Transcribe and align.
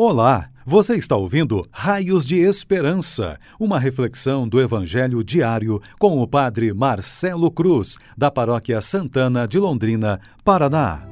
Olá, 0.00 0.48
você 0.64 0.94
está 0.94 1.16
ouvindo 1.16 1.66
Raios 1.72 2.24
de 2.24 2.36
Esperança, 2.36 3.36
uma 3.58 3.80
reflexão 3.80 4.46
do 4.46 4.60
Evangelho 4.60 5.24
diário 5.24 5.82
com 5.98 6.22
o 6.22 6.28
Padre 6.28 6.72
Marcelo 6.72 7.50
Cruz, 7.50 7.96
da 8.16 8.30
Paróquia 8.30 8.80
Santana 8.80 9.44
de 9.44 9.58
Londrina, 9.58 10.20
Paraná. 10.44 11.02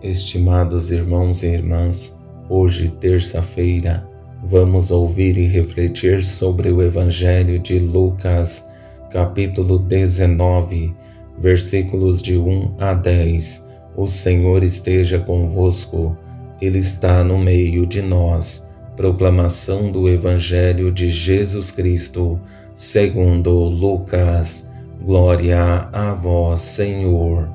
Estimados 0.00 0.92
irmãos 0.92 1.42
e 1.42 1.48
irmãs, 1.48 2.16
hoje, 2.48 2.88
terça-feira, 3.00 4.08
vamos 4.44 4.92
ouvir 4.92 5.36
e 5.36 5.44
refletir 5.44 6.22
sobre 6.22 6.70
o 6.70 6.80
Evangelho 6.80 7.58
de 7.58 7.80
Lucas, 7.80 8.64
capítulo 9.10 9.76
19, 9.76 10.94
versículos 11.36 12.22
de 12.22 12.38
1 12.38 12.76
a 12.78 12.94
10. 12.94 13.66
O 13.96 14.06
Senhor 14.06 14.62
esteja 14.62 15.18
convosco. 15.18 16.16
Ele 16.60 16.78
está 16.78 17.24
no 17.24 17.38
meio 17.38 17.86
de 17.86 18.02
nós. 18.02 18.68
Proclamação 18.94 19.90
do 19.90 20.06
Evangelho 20.06 20.92
de 20.92 21.08
Jesus 21.08 21.70
Cristo, 21.70 22.38
segundo 22.74 23.50
Lucas. 23.50 24.68
Glória 25.02 25.88
a 25.90 26.12
vós, 26.12 26.60
Senhor. 26.60 27.48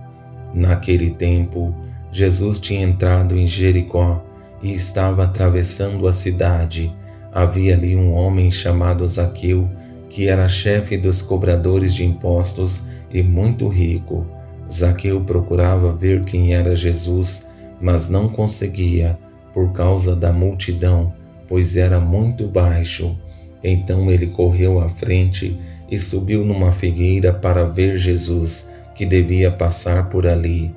Naquele 0.51 1.11
tempo, 1.11 1.75
Jesus 2.11 2.59
tinha 2.59 2.81
entrado 2.81 3.37
em 3.37 3.45
Jericó 3.45 4.25
e 4.63 4.71
estava 4.71 5.25
atravessando 5.25 6.07
a 6.07 6.13
cidade. 6.13 6.91
Havia 7.31 7.75
ali 7.75 7.95
um 7.95 8.11
homem 8.11 8.49
chamado 8.49 9.05
Zaqueu, 9.05 9.69
que 10.09 10.27
era 10.27 10.47
chefe 10.47 10.97
dos 10.97 11.21
cobradores 11.21 11.93
de 11.93 12.03
impostos 12.05 12.85
e 13.11 13.21
muito 13.21 13.67
rico. 13.67 14.25
Zaqueu 14.71 15.21
procurava 15.21 15.93
ver 15.93 16.23
quem 16.23 16.55
era 16.55 16.75
Jesus 16.75 17.44
mas 17.81 18.09
não 18.09 18.29
conseguia 18.29 19.17
por 19.53 19.71
causa 19.71 20.15
da 20.15 20.33
multidão, 20.33 21.13
pois 21.47 21.77
era 21.77 21.99
muito 21.99 22.47
baixo. 22.47 23.17
Então 23.63 24.11
ele 24.11 24.27
correu 24.27 24.79
à 24.79 24.89
frente 24.89 25.59
e 25.89 25.97
subiu 25.97 26.43
numa 26.43 26.71
figueira 26.71 27.33
para 27.33 27.63
ver 27.63 27.97
Jesus, 27.97 28.69
que 28.93 29.05
devia 29.05 29.51
passar 29.51 30.09
por 30.09 30.27
ali. 30.27 30.73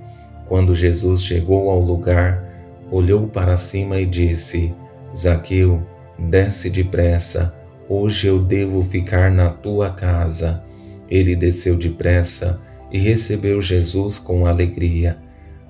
Quando 0.47 0.75
Jesus 0.75 1.22
chegou 1.22 1.70
ao 1.70 1.81
lugar, 1.81 2.45
olhou 2.91 3.27
para 3.27 3.56
cima 3.56 4.00
e 4.00 4.06
disse: 4.06 4.75
Zaqueu, 5.15 5.83
desce 6.19 6.70
depressa, 6.70 7.55
hoje 7.89 8.27
eu 8.27 8.39
devo 8.41 8.83
ficar 8.83 9.31
na 9.31 9.50
tua 9.50 9.91
casa. 9.91 10.62
Ele 11.11 11.34
desceu 11.34 11.77
depressa 11.77 12.61
e 12.91 12.98
recebeu 12.98 13.61
Jesus 13.61 14.19
com 14.19 14.47
alegria. 14.47 15.19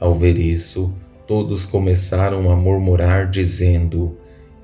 Ao 0.01 0.15
ver 0.15 0.39
isso, 0.39 0.95
todos 1.29 1.67
começaram 1.67 2.51
a 2.51 2.57
murmurar, 2.57 3.31
dizendo: 3.31 4.17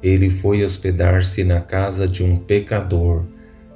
Ele 0.03 0.31
foi 0.31 0.65
hospedar-se 0.65 1.45
na 1.45 1.61
casa 1.61 2.09
de 2.09 2.25
um 2.25 2.37
pecador. 2.37 3.25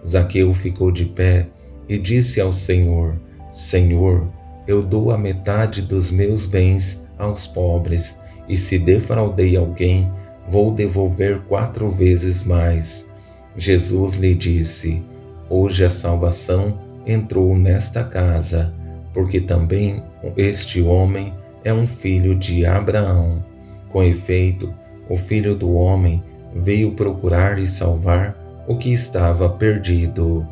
Zaqueu 0.05 0.55
ficou 0.55 0.91
de 0.91 1.05
pé 1.05 1.47
e 1.87 1.99
disse 1.99 2.41
ao 2.41 2.53
Senhor: 2.53 3.15
Senhor, 3.53 4.27
eu 4.67 4.83
dou 4.83 5.11
a 5.11 5.19
metade 5.19 5.83
dos 5.83 6.11
meus 6.11 6.47
bens 6.47 7.07
aos 7.19 7.47
pobres, 7.47 8.21
e 8.49 8.57
se 8.57 8.79
defraudei 8.79 9.55
alguém, 9.57 10.11
vou 10.49 10.73
devolver 10.73 11.41
quatro 11.41 11.91
vezes 11.91 12.43
mais. 12.43 13.13
Jesus 13.55 14.15
lhe 14.15 14.35
disse: 14.35 15.05
Hoje 15.51 15.85
a 15.85 15.91
salvação 15.91 16.81
entrou 17.07 17.55
nesta 17.55 18.03
casa, 18.03 18.73
porque 19.13 19.41
também 19.41 20.03
este 20.37 20.81
homem 20.81 21.35
é 21.69 21.75
um 21.75 21.87
filho 21.87 22.35
de 22.35 22.65
Abraão. 22.65 23.45
Com 23.91 24.03
efeito, 24.03 24.75
o 25.09 25.17
filho 25.17 25.55
do 25.55 25.75
homem 25.75 26.25
veio 26.55 26.93
procurar 26.93 27.59
e 27.59 27.67
salvar 27.67 28.35
o 28.67 28.77
que 28.77 28.91
estava 28.91 29.51
perdido. 29.51 30.47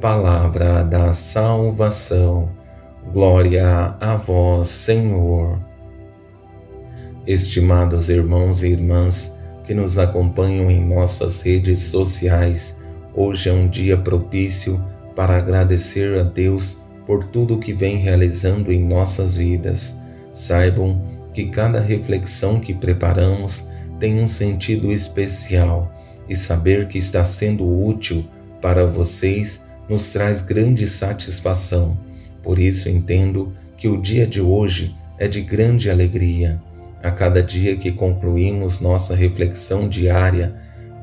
Palavra 0.00 0.82
da 0.82 1.12
salvação. 1.12 2.48
Glória 3.12 3.94
a 4.00 4.16
vós, 4.16 4.68
Senhor. 4.68 5.58
Estimados 7.26 8.08
irmãos 8.08 8.62
e 8.62 8.68
irmãs 8.68 9.38
que 9.64 9.74
nos 9.74 9.98
acompanham 9.98 10.70
em 10.70 10.84
nossas 10.84 11.42
redes 11.42 11.80
sociais, 11.80 12.76
hoje 13.14 13.48
é 13.48 13.52
um 13.52 13.68
dia 13.68 13.96
propício 13.96 14.82
para 15.14 15.36
agradecer 15.36 16.18
a 16.18 16.22
Deus 16.22 16.82
por 17.06 17.24
tudo 17.24 17.58
que 17.58 17.72
vem 17.72 17.96
realizando 17.96 18.72
em 18.72 18.84
nossas 18.84 19.36
vidas 19.36 20.01
Saibam 20.32 21.00
que 21.32 21.46
cada 21.46 21.80
reflexão 21.80 22.58
que 22.58 22.74
preparamos 22.74 23.68
tem 24.00 24.18
um 24.18 24.26
sentido 24.26 24.90
especial 24.90 25.94
e 26.28 26.34
saber 26.34 26.88
que 26.88 26.98
está 26.98 27.22
sendo 27.22 27.64
útil 27.84 28.24
para 28.60 28.86
vocês 28.86 29.64
nos 29.88 30.10
traz 30.12 30.40
grande 30.40 30.86
satisfação. 30.86 31.96
Por 32.42 32.58
isso 32.58 32.88
entendo 32.88 33.52
que 33.76 33.88
o 33.88 34.00
dia 34.00 34.26
de 34.26 34.40
hoje 34.40 34.96
é 35.18 35.28
de 35.28 35.40
grande 35.40 35.90
alegria. 35.90 36.60
A 37.02 37.10
cada 37.10 37.42
dia 37.42 37.76
que 37.76 37.92
concluímos 37.92 38.80
nossa 38.80 39.14
reflexão 39.14 39.88
diária, 39.88 40.54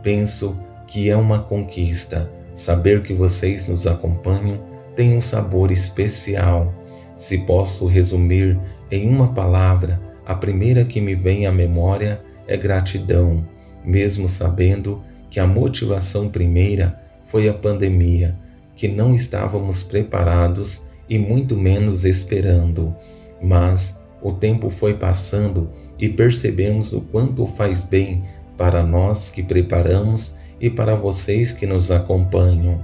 penso 0.02 0.64
que 0.88 1.10
é 1.10 1.16
uma 1.16 1.40
conquista. 1.40 2.30
Saber 2.54 3.02
que 3.02 3.14
vocês 3.14 3.68
nos 3.68 3.86
acompanham 3.86 4.60
tem 4.96 5.16
um 5.16 5.22
sabor 5.22 5.72
especial. 5.72 6.74
Se 7.16 7.38
posso 7.40 7.86
resumir 7.86 8.58
em 8.92 9.08
uma 9.08 9.34
palavra, 9.34 10.02
a 10.26 10.36
primeira 10.36 10.84
que 10.84 11.00
me 11.00 11.14
vem 11.14 11.46
à 11.46 11.52
memória 11.52 12.22
é 12.48 12.58
gratidão, 12.58 13.48
mesmo 13.84 14.28
sabendo 14.28 15.04
que 15.30 15.40
a 15.40 15.46
motivação 15.46 16.30
primeira 16.30 17.00
foi 17.26 17.48
a 17.48 17.54
pandemia, 17.54 18.36
que 18.76 18.88
não 18.88 19.14
estávamos 19.14 19.84
preparados 19.84 20.84
e 21.08 21.18
muito 21.18 21.56
menos 21.56 22.06
esperando. 22.06 22.96
Mas 23.42 24.04
o 24.22 24.32
tempo 24.32 24.70
foi 24.70 24.96
passando 24.96 25.70
e 25.98 26.10
percebemos 26.10 26.94
o 26.94 27.02
quanto 27.02 27.46
faz 27.46 27.84
bem 27.84 28.24
para 28.58 28.84
nós 28.84 29.30
que 29.30 29.44
preparamos 29.44 30.36
e 30.60 30.70
para 30.70 30.96
vocês 30.96 31.52
que 31.52 31.66
nos 31.66 31.92
acompanham. 31.92 32.84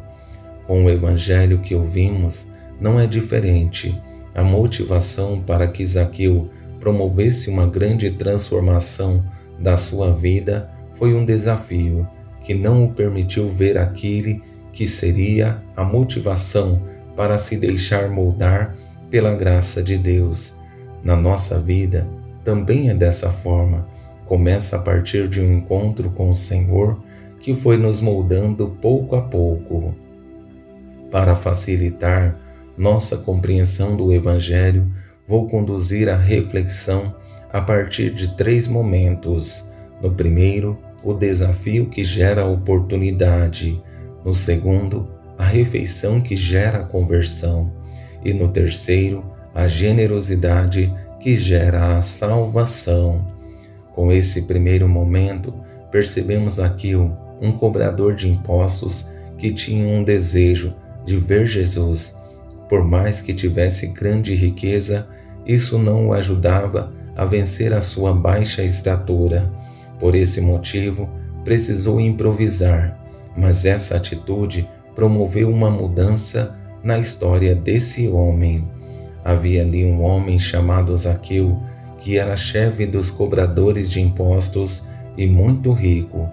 Com 0.67 0.85
o 0.85 0.89
evangelho 0.89 1.59
que 1.59 1.75
ouvimos, 1.75 2.47
não 2.79 2.99
é 2.99 3.07
diferente. 3.07 3.99
A 4.35 4.43
motivação 4.43 5.41
para 5.41 5.65
que 5.65 5.85
Zaqueu 5.85 6.49
promovesse 6.79 7.49
uma 7.49 7.65
grande 7.65 8.11
transformação 8.11 9.23
da 9.57 9.77
sua 9.77 10.11
vida 10.11 10.69
foi 10.95 11.15
um 11.15 11.25
desafio 11.25 12.05
que 12.43 12.53
não 12.53 12.83
o 12.83 12.91
permitiu 12.91 13.49
ver 13.49 13.77
aquele 13.77 14.43
que 14.73 14.85
seria 14.85 15.63
a 15.75 15.85
motivação 15.85 16.81
para 17.15 17.37
se 17.37 17.55
deixar 17.55 18.09
moldar 18.09 18.75
pela 19.09 19.33
graça 19.33 19.81
de 19.81 19.97
Deus. 19.97 20.55
Na 21.01 21.15
nossa 21.15 21.57
vida 21.57 22.05
também 22.43 22.89
é 22.89 22.93
dessa 22.93 23.29
forma. 23.29 23.87
Começa 24.25 24.75
a 24.75 24.79
partir 24.79 25.29
de 25.29 25.39
um 25.39 25.53
encontro 25.53 26.09
com 26.09 26.29
o 26.29 26.35
Senhor 26.35 26.99
que 27.39 27.53
foi 27.53 27.77
nos 27.77 28.01
moldando 28.01 28.75
pouco 28.81 29.15
a 29.15 29.21
pouco. 29.21 29.95
Para 31.09 31.35
facilitar 31.35 32.37
nossa 32.77 33.17
compreensão 33.17 33.95
do 33.95 34.13
Evangelho, 34.13 34.91
vou 35.27 35.47
conduzir 35.47 36.09
a 36.09 36.17
reflexão 36.17 37.15
a 37.51 37.61
partir 37.61 38.11
de 38.11 38.35
três 38.35 38.67
momentos. 38.67 39.65
No 40.01 40.11
primeiro, 40.11 40.77
o 41.03 41.13
desafio 41.13 41.87
que 41.87 42.03
gera 42.03 42.41
a 42.41 42.47
oportunidade. 42.47 43.81
No 44.25 44.33
segundo, 44.33 45.07
a 45.37 45.45
refeição 45.45 46.19
que 46.19 46.35
gera 46.35 46.79
a 46.79 46.83
conversão. 46.83 47.71
E 48.23 48.33
no 48.33 48.49
terceiro, 48.49 49.23
a 49.53 49.67
generosidade 49.67 50.93
que 51.19 51.37
gera 51.37 51.97
a 51.97 52.01
salvação. 52.01 53.25
Com 53.93 54.11
esse 54.11 54.41
primeiro 54.41 54.89
momento, 54.89 55.53
percebemos 55.89 56.59
aqui 56.59 56.93
um 56.95 57.51
cobrador 57.53 58.15
de 58.15 58.29
impostos 58.29 59.07
que 59.37 59.53
tinha 59.53 59.87
um 59.87 60.03
desejo 60.03 60.75
de 61.05 61.15
ver 61.17 61.45
Jesus 61.45 62.15
por 62.67 62.83
mais 62.83 63.21
que 63.21 63.33
tivesse 63.33 63.87
grande 63.87 64.33
riqueza, 64.33 65.07
isso 65.45 65.77
não 65.77 66.07
o 66.07 66.13
ajudava 66.13 66.91
a 67.15 67.23
vencer 67.23 67.73
a 67.73 67.81
sua 67.81 68.13
baixa 68.13 68.63
estatura. 68.63 69.51
Por 69.99 70.15
esse 70.15 70.41
motivo, 70.41 71.09
precisou 71.43 72.01
improvisar, 72.01 72.99
mas 73.37 73.65
essa 73.65 73.95
atitude 73.95 74.67
promoveu 74.95 75.49
uma 75.49 75.69
mudança 75.69 76.55
na 76.83 76.97
história 76.97 77.53
desse 77.55 78.07
homem. 78.07 78.67
Havia 79.23 79.61
ali 79.61 79.85
um 79.85 80.01
homem 80.01 80.37
chamado 80.37 80.95
Zaqueu, 80.95 81.59
que 81.99 82.17
era 82.17 82.35
chefe 82.35 82.85
dos 82.85 83.09
cobradores 83.09 83.89
de 83.89 84.01
impostos 84.01 84.87
e 85.17 85.25
muito 85.25 85.71
rico. 85.71 86.29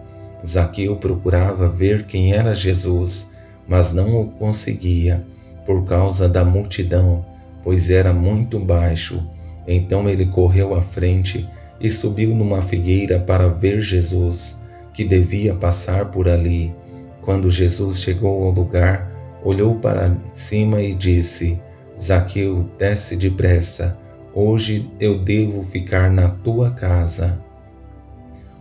Zaqueu 0.46 0.96
procurava 0.96 1.68
ver 1.68 2.04
quem 2.04 2.34
era 2.34 2.54
Jesus, 2.54 3.32
mas 3.68 3.92
não 3.92 4.20
o 4.20 4.26
conseguia 4.26 5.24
por 5.64 5.84
causa 5.84 6.28
da 6.28 6.44
multidão, 6.44 7.24
pois 7.62 7.90
era 7.90 8.12
muito 8.12 8.58
baixo. 8.58 9.26
Então 9.66 10.08
ele 10.08 10.26
correu 10.26 10.74
à 10.74 10.82
frente 10.82 11.48
e 11.80 11.88
subiu 11.88 12.34
numa 12.34 12.62
figueira 12.62 13.18
para 13.18 13.48
ver 13.48 13.80
Jesus, 13.80 14.60
que 14.92 15.04
devia 15.04 15.54
passar 15.54 16.06
por 16.10 16.28
ali. 16.28 16.74
Quando 17.20 17.50
Jesus 17.50 18.00
chegou 18.00 18.44
ao 18.44 18.50
lugar, 18.50 19.10
olhou 19.44 19.76
para 19.76 20.16
cima 20.34 20.82
e 20.82 20.92
disse: 20.92 21.60
Zaqueu, 22.00 22.68
desce 22.78 23.16
depressa, 23.16 23.96
hoje 24.34 24.90
eu 24.98 25.18
devo 25.18 25.62
ficar 25.62 26.10
na 26.10 26.28
tua 26.28 26.70
casa. 26.70 27.40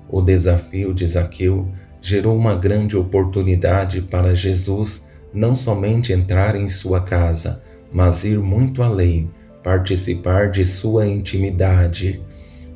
O 0.09 0.21
desafio 0.21 0.94
de 0.94 1.07
Zaqueu 1.07 1.68
gerou 2.01 2.36
uma 2.36 2.56
grande 2.56 2.98
oportunidade 2.98 4.01
para 4.01 4.36
Jesus 4.36 5.07
não 5.33 5.56
somente 5.56 6.12
entrar 6.12 6.56
em 6.56 6.68
sua 6.68 7.01
casa, 7.01 7.62
mas 7.92 8.24
ir 8.24 8.39
muito 8.39 8.83
além, 8.83 9.30
participar 9.63 10.50
de 10.50 10.66
sua 10.66 11.07
intimidade. 11.07 12.22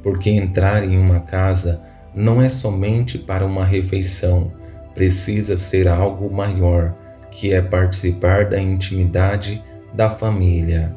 Porque 0.02 0.30
entrar 0.30 0.84
em 0.84 0.98
uma 0.98 1.22
casa 1.22 1.82
não 2.14 2.42
é 2.42 2.48
somente 2.48 3.18
para 3.18 3.46
uma 3.46 3.66
refeição, 3.66 4.52
precisa 4.94 5.58
ser 5.58 5.88
algo 5.88 6.34
maior, 6.34 6.96
que 7.30 7.54
é 7.54 7.62
participar 7.62 8.46
da 8.46 8.60
intimidade 8.60 9.62
da 9.94 10.10
família. 10.10 10.96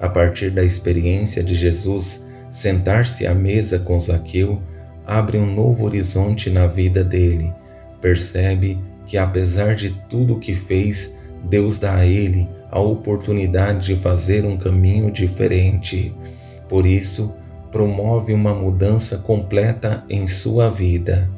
A 0.00 0.08
partir 0.08 0.50
da 0.50 0.62
experiência 0.62 1.42
de 1.42 1.54
Jesus, 1.54 2.26
sentar-se 2.50 3.26
à 3.26 3.34
mesa 3.34 3.78
com 3.78 3.98
Zaqueu 3.98 4.60
abre 5.06 5.38
um 5.38 5.46
novo 5.46 5.86
horizonte 5.86 6.50
na 6.50 6.66
vida 6.66 7.02
dele. 7.02 7.52
Percebe 8.00 8.78
que, 9.08 9.16
apesar 9.16 9.74
de 9.74 9.90
tudo 10.08 10.38
que 10.38 10.54
fez, 10.54 11.16
Deus 11.48 11.78
dá 11.78 11.96
a 11.96 12.06
ele 12.06 12.48
a 12.70 12.78
oportunidade 12.78 13.86
de 13.86 13.96
fazer 13.96 14.44
um 14.44 14.58
caminho 14.58 15.10
diferente. 15.10 16.14
Por 16.68 16.84
isso, 16.84 17.34
promove 17.72 18.34
uma 18.34 18.54
mudança 18.54 19.16
completa 19.18 20.04
em 20.10 20.26
sua 20.26 20.68
vida. 20.68 21.28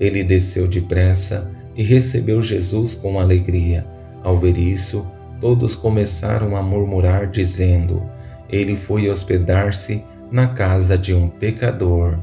Ele 0.00 0.24
desceu 0.24 0.66
depressa 0.66 1.50
e 1.76 1.82
recebeu 1.82 2.40
Jesus 2.40 2.94
com 2.94 3.20
alegria. 3.20 3.86
Ao 4.24 4.38
ver 4.38 4.56
isso, 4.56 5.06
todos 5.42 5.74
começaram 5.74 6.56
a 6.56 6.62
murmurar, 6.62 7.30
dizendo: 7.30 8.02
Ele 8.48 8.74
foi 8.74 9.10
hospedar-se 9.10 10.02
na 10.32 10.48
casa 10.48 10.96
de 10.96 11.12
um 11.12 11.28
pecador. 11.28 12.18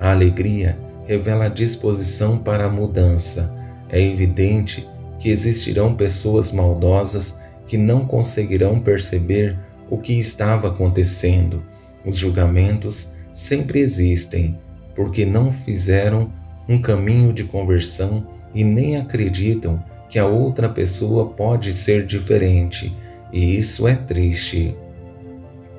A 0.00 0.10
alegria 0.10 0.76
revela 1.06 1.48
disposição 1.48 2.38
para 2.38 2.64
a 2.64 2.68
mudança. 2.68 3.54
É 3.88 4.00
evidente 4.00 4.86
que 5.18 5.28
existirão 5.28 5.94
pessoas 5.94 6.52
maldosas 6.52 7.38
que 7.66 7.76
não 7.76 8.04
conseguirão 8.04 8.78
perceber 8.78 9.58
o 9.90 9.98
que 9.98 10.12
estava 10.18 10.68
acontecendo. 10.68 11.62
Os 12.04 12.16
julgamentos 12.16 13.10
sempre 13.32 13.80
existem, 13.80 14.58
porque 14.94 15.24
não 15.24 15.52
fizeram 15.52 16.30
um 16.68 16.80
caminho 16.80 17.32
de 17.32 17.44
conversão 17.44 18.26
e 18.54 18.64
nem 18.64 18.96
acreditam 18.96 19.82
que 20.08 20.18
a 20.18 20.26
outra 20.26 20.68
pessoa 20.68 21.30
pode 21.30 21.72
ser 21.72 22.06
diferente, 22.06 22.96
e 23.32 23.56
isso 23.56 23.86
é 23.86 23.94
triste. 23.94 24.76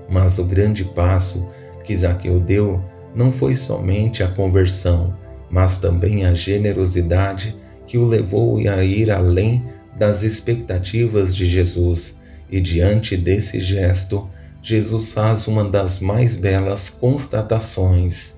Mas 0.09 0.37
o 0.37 0.45
grande 0.45 0.83
passo 0.83 1.49
que 1.83 1.95
Zaqueu 1.95 2.39
deu 2.39 2.83
não 3.15 3.31
foi 3.31 3.55
somente 3.55 4.21
a 4.21 4.27
conversão, 4.27 5.15
mas 5.49 5.77
também 5.77 6.25
a 6.25 6.33
generosidade 6.33 7.55
que 7.87 7.97
o 7.97 8.05
levou 8.05 8.57
a 8.59 8.83
ir 8.83 9.09
além 9.09 9.63
das 9.97 10.21
expectativas 10.21 11.35
de 11.35 11.47
Jesus. 11.47 12.19
E 12.51 12.61
diante 12.61 13.17
desse 13.17 13.59
gesto, 13.59 14.29
Jesus 14.61 15.13
faz 15.13 15.47
uma 15.47 15.63
das 15.63 15.99
mais 15.99 16.37
belas 16.37 16.89
constatações. 16.89 18.35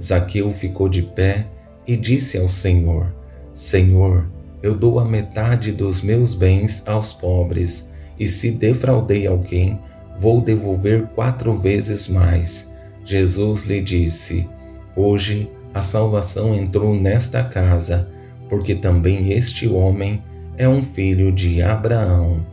Zaqueu 0.00 0.50
ficou 0.50 0.88
de 0.88 1.02
pé 1.02 1.46
e 1.86 1.96
disse 1.96 2.38
ao 2.38 2.48
Senhor: 2.48 3.14
Senhor, 3.52 4.28
eu 4.62 4.74
dou 4.74 4.98
a 4.98 5.04
metade 5.04 5.72
dos 5.72 6.02
meus 6.02 6.34
bens 6.34 6.82
aos 6.86 7.12
pobres, 7.12 7.88
e 8.18 8.26
se 8.26 8.50
defraudei 8.50 9.26
alguém, 9.26 9.78
vou 10.18 10.40
devolver 10.40 11.06
quatro 11.14 11.54
vezes 11.54 12.08
mais. 12.08 12.72
Jesus 13.04 13.62
lhe 13.62 13.80
disse: 13.80 14.48
Hoje 14.96 15.50
a 15.72 15.80
salvação 15.80 16.54
entrou 16.54 16.94
nesta 16.94 17.42
casa, 17.44 18.08
porque 18.48 18.74
também 18.74 19.32
este 19.32 19.68
homem 19.68 20.22
é 20.56 20.68
um 20.68 20.82
filho 20.82 21.30
de 21.32 21.62
Abraão. 21.62 22.44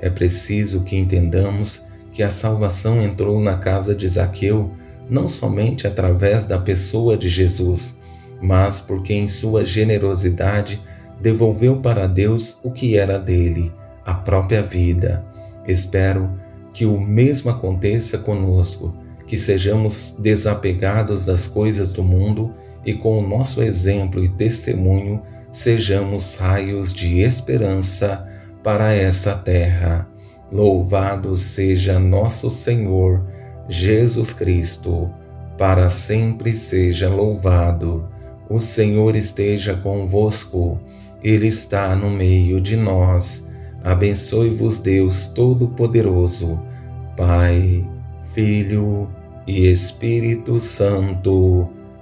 É 0.00 0.10
preciso 0.10 0.82
que 0.82 0.96
entendamos 0.96 1.86
que 2.12 2.22
a 2.22 2.30
salvação 2.30 3.02
entrou 3.02 3.40
na 3.40 3.58
casa 3.58 3.94
de 3.94 4.08
Zaqueu 4.08 4.72
não 5.08 5.28
somente 5.28 5.86
através 5.86 6.44
da 6.44 6.58
pessoa 6.58 7.16
de 7.16 7.28
Jesus, 7.28 7.98
mas 8.40 8.80
porque 8.80 9.12
em 9.12 9.26
sua 9.26 9.64
generosidade 9.64 10.80
devolveu 11.20 11.80
para 11.80 12.06
Deus 12.06 12.60
o 12.64 12.70
que 12.70 12.96
era 12.96 13.18
dele, 13.18 13.72
a 14.04 14.14
própria 14.14 14.62
vida. 14.62 15.24
Espero 15.66 16.30
que 16.72 16.84
o 16.84 17.00
mesmo 17.00 17.50
aconteça 17.50 18.18
conosco, 18.18 18.96
que 19.26 19.36
sejamos 19.36 20.16
desapegados 20.18 21.24
das 21.24 21.46
coisas 21.46 21.92
do 21.92 22.02
mundo 22.02 22.52
e 22.84 22.94
com 22.94 23.18
o 23.18 23.26
nosso 23.26 23.62
exemplo 23.62 24.22
e 24.22 24.28
testemunho 24.28 25.22
sejamos 25.50 26.36
raios 26.36 26.92
de 26.92 27.20
esperança 27.20 28.28
para 28.62 28.92
essa 28.92 29.34
terra. 29.34 30.08
Louvado 30.50 31.36
seja 31.36 31.98
nosso 31.98 32.50
Senhor 32.50 33.24
Jesus 33.68 34.32
Cristo, 34.32 35.10
para 35.56 35.88
sempre 35.88 36.52
seja 36.52 37.08
louvado. 37.08 38.08
O 38.48 38.58
Senhor 38.58 39.16
esteja 39.16 39.74
convosco, 39.74 40.78
Ele 41.22 41.46
está 41.46 41.94
no 41.96 42.10
meio 42.10 42.60
de 42.60 42.76
nós. 42.76 43.48
Abençoe-vos, 43.82 44.80
Deus 44.80 45.28
Todo-Poderoso, 45.28 46.62
Pai, 47.16 47.88
Filho 48.34 49.08
e 49.46 49.66
Espírito 49.68 50.58
Santo. 50.58 51.68